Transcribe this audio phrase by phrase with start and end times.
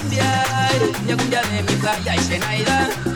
[0.00, 0.44] cumbia,
[1.04, 3.07] una cumbia de mi playa y Senaida.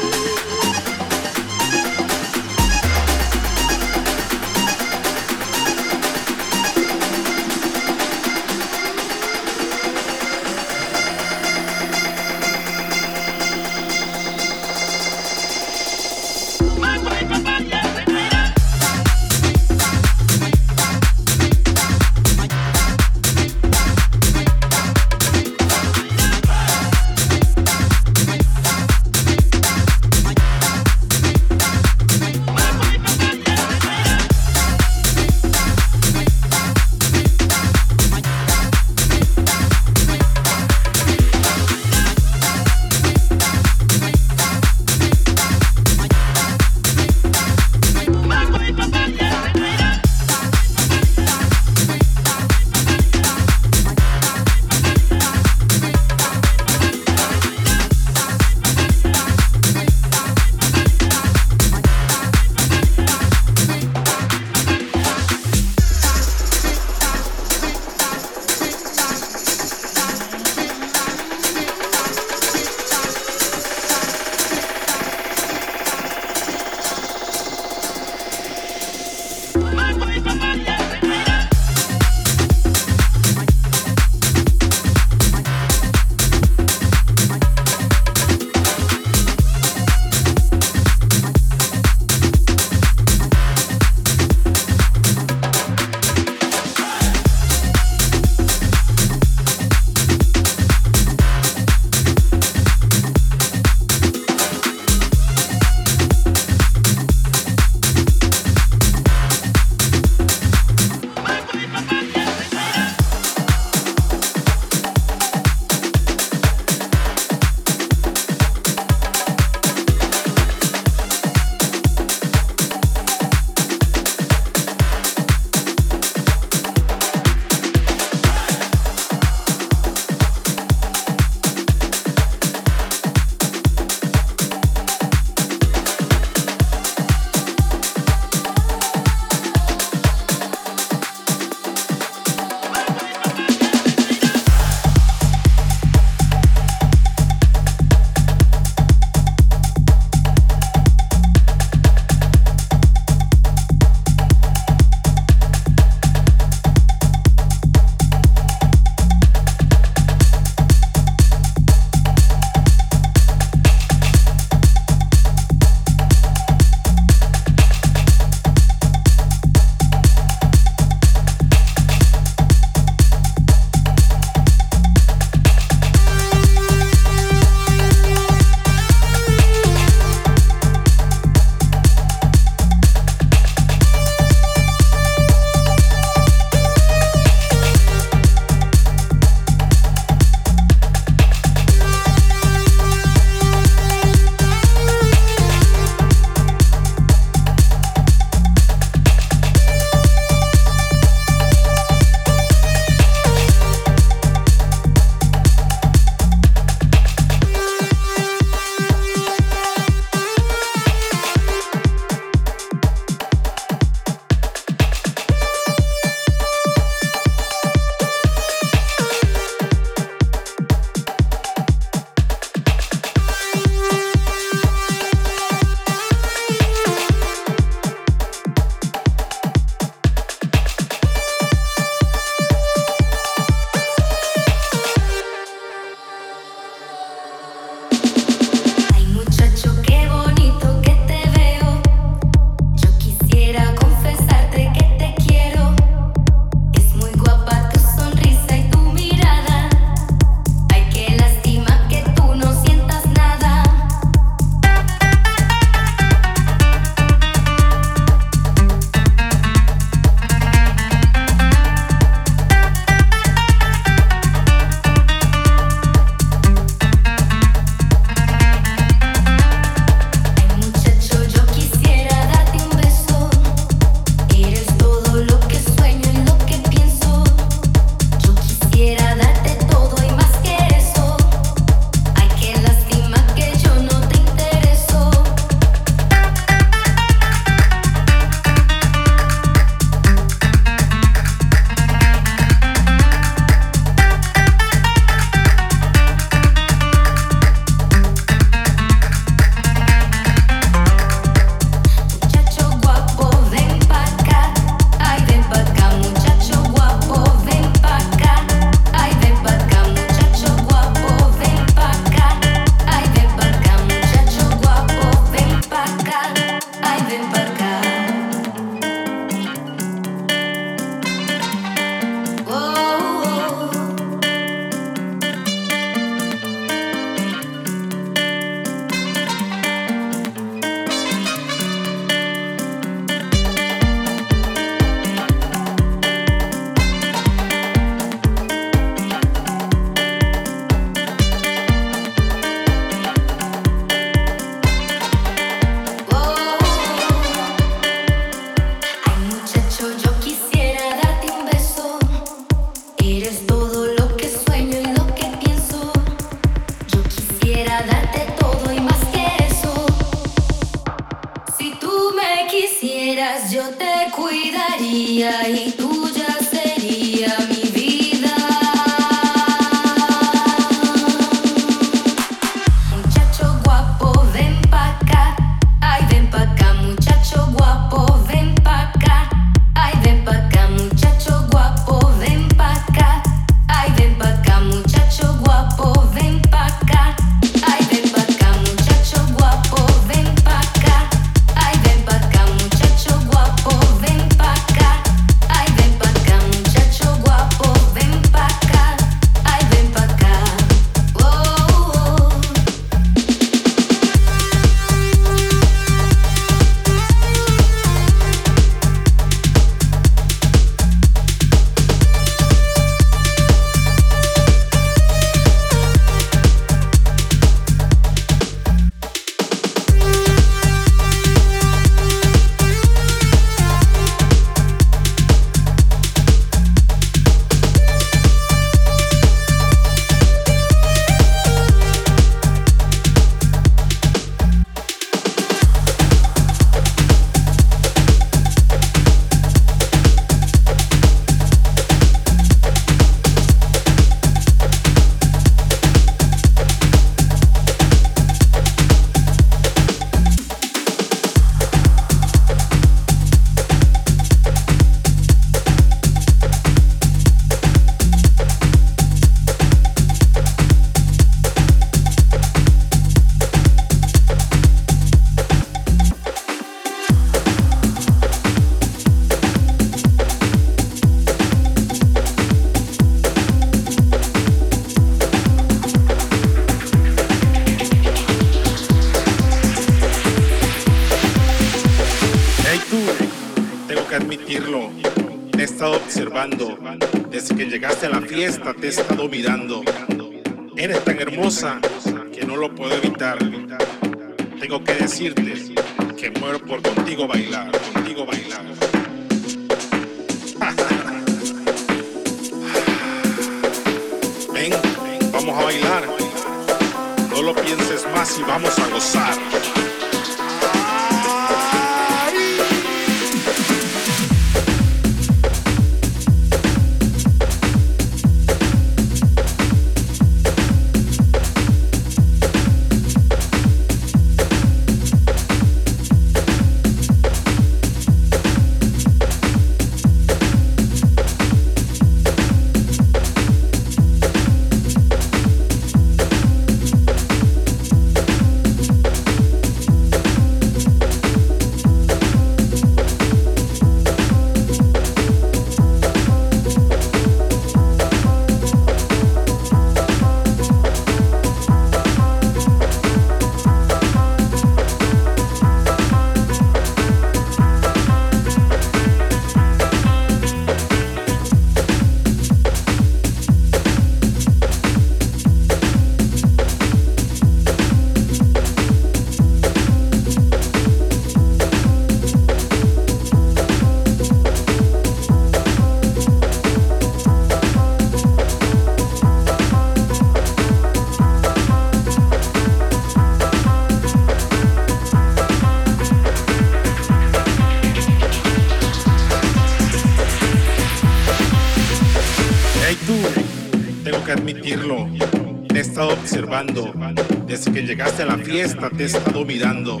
[597.46, 600.00] Desde que llegaste a la fiesta te he estado mirando.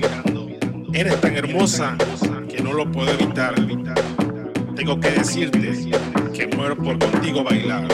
[0.92, 1.96] Eres tan hermosa
[2.48, 3.54] que no lo puedo evitar.
[4.74, 5.70] Tengo que decirte
[6.34, 7.86] que muero por contigo bailar.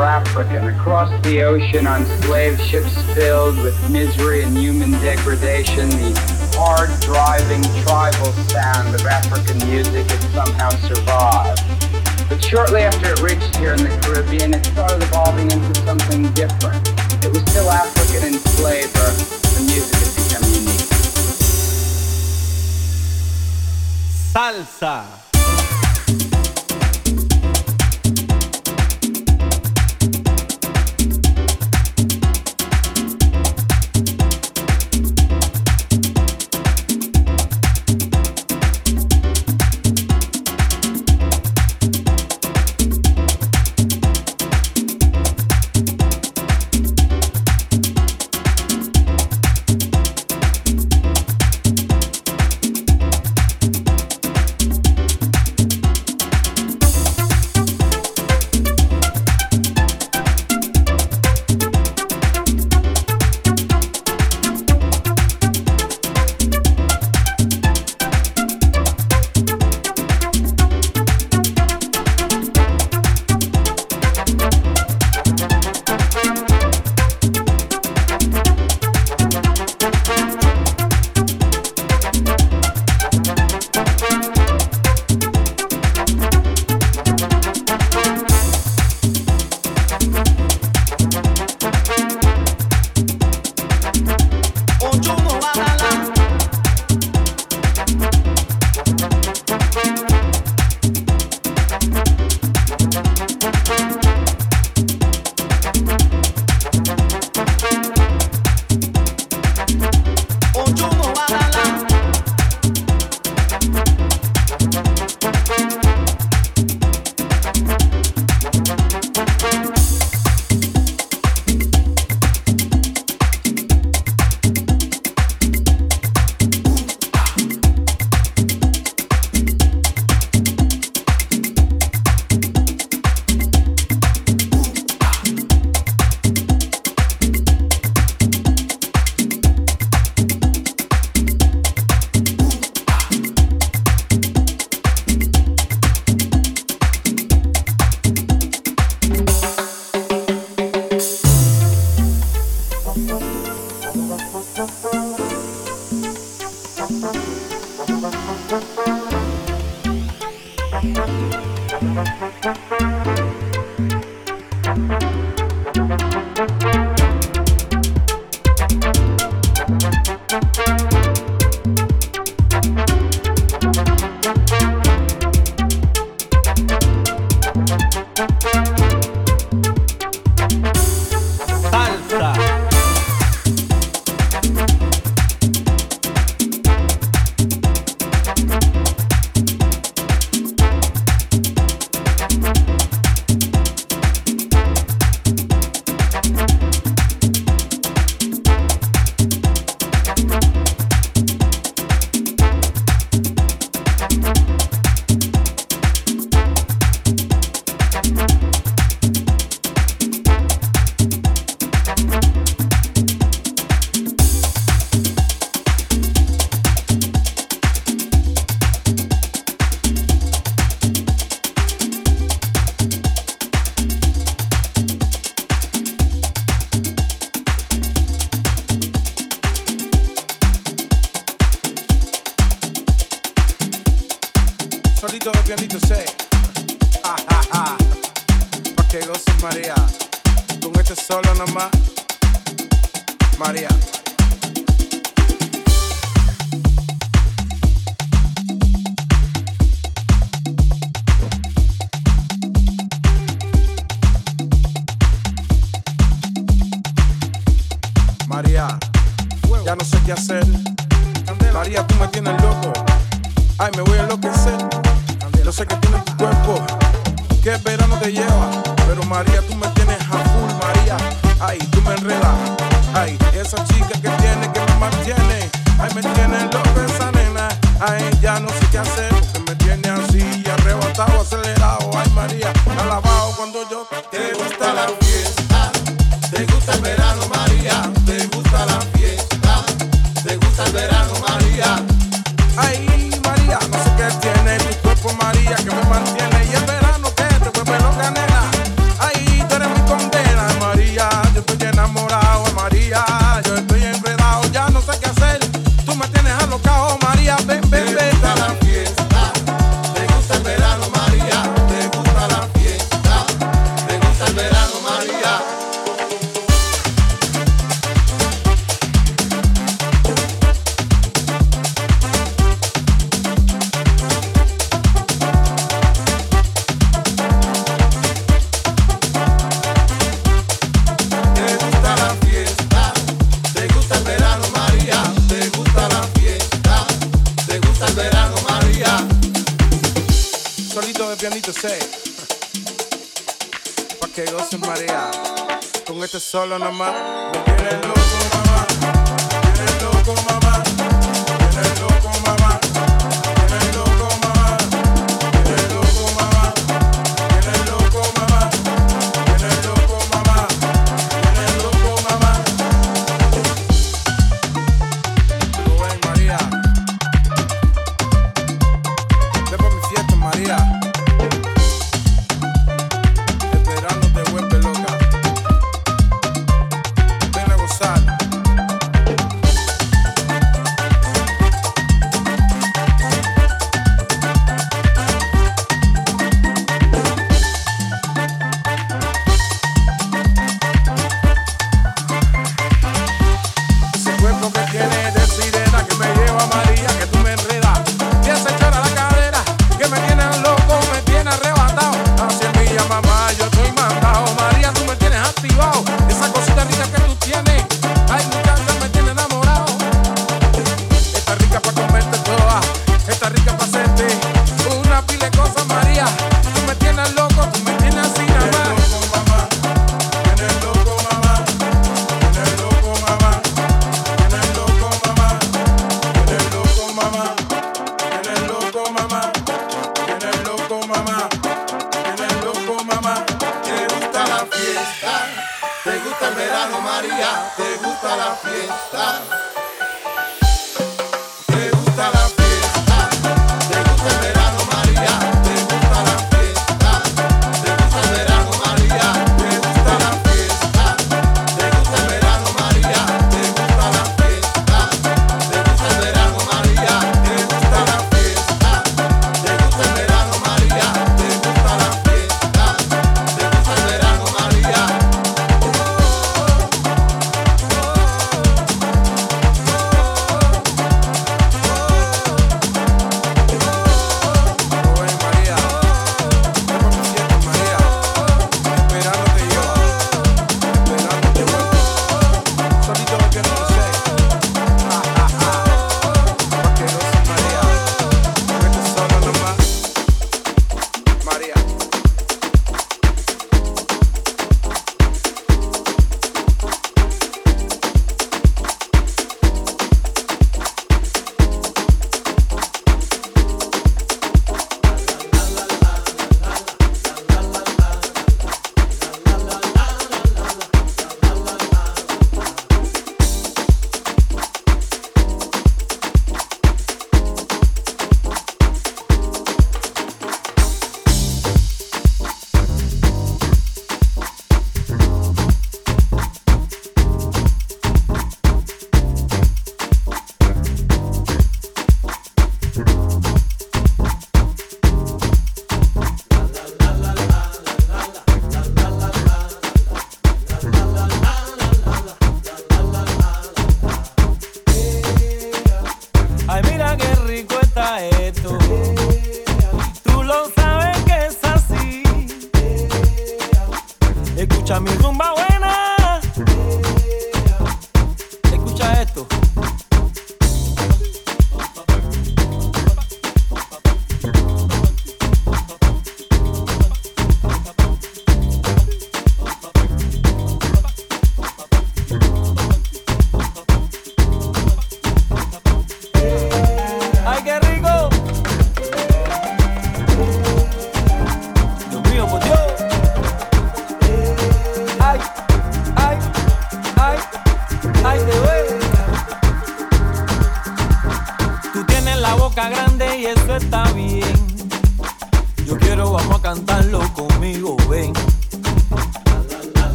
[0.00, 6.56] Were African, across the ocean on slave ships filled with misery and human degradation, the
[6.56, 11.60] hard driving tribal sound of African music had somehow survived.
[12.30, 16.80] But shortly after it reached here in the Caribbean, it started evolving into something different.
[17.22, 19.10] It was still African in flavor,
[19.52, 20.88] the music had become unique.
[24.32, 25.29] Salsa.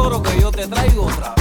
[0.00, 1.39] tesoro que yo te traigo otra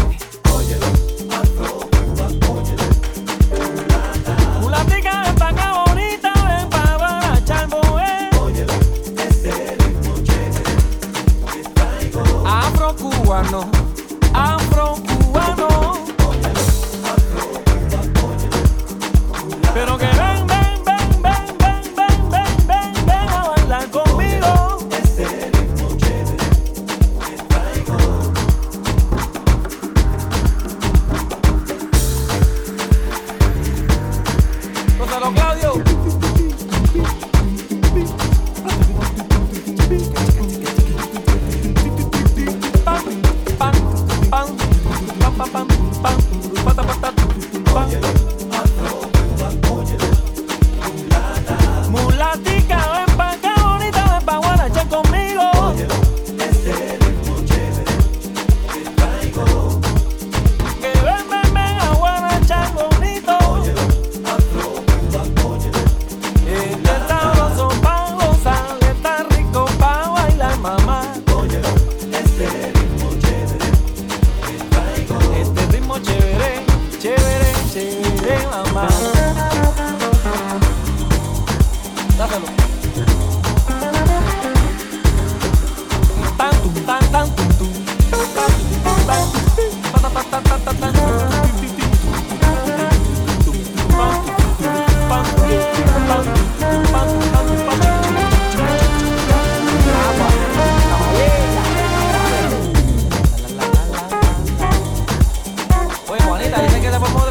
[107.00, 107.29] vamos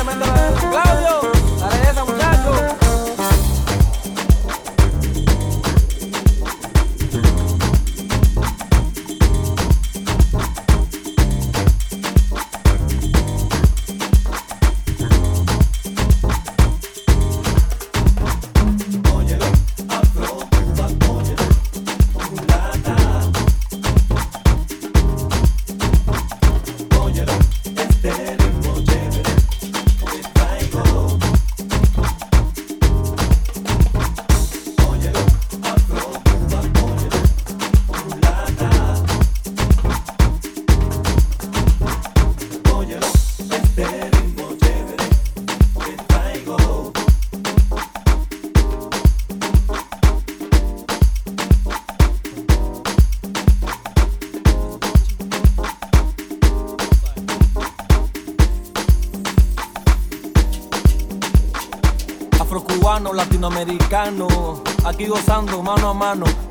[63.38, 66.47] latinoamericano, aquí gozando mano a mano